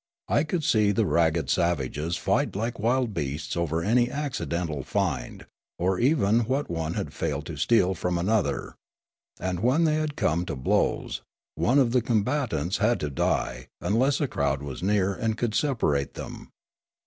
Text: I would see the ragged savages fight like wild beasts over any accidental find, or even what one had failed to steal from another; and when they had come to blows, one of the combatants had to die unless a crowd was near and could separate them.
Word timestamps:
I 0.27 0.47
would 0.51 0.63
see 0.63 0.91
the 0.91 1.05
ragged 1.05 1.51
savages 1.51 2.17
fight 2.17 2.55
like 2.55 2.79
wild 2.79 3.13
beasts 3.13 3.55
over 3.55 3.83
any 3.83 4.09
accidental 4.09 4.81
find, 4.81 5.45
or 5.77 5.99
even 5.99 6.39
what 6.45 6.71
one 6.71 6.95
had 6.95 7.13
failed 7.13 7.45
to 7.45 7.55
steal 7.55 7.93
from 7.93 8.17
another; 8.17 8.73
and 9.39 9.59
when 9.59 9.83
they 9.83 9.97
had 9.97 10.15
come 10.15 10.43
to 10.47 10.55
blows, 10.55 11.21
one 11.53 11.77
of 11.77 11.91
the 11.91 12.01
combatants 12.01 12.77
had 12.77 12.99
to 13.01 13.11
die 13.11 13.67
unless 13.79 14.19
a 14.19 14.27
crowd 14.27 14.63
was 14.63 14.81
near 14.81 15.13
and 15.13 15.37
could 15.37 15.53
separate 15.53 16.15
them. 16.15 16.49